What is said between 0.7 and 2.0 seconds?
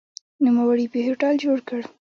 په هوټل جوړ کړ.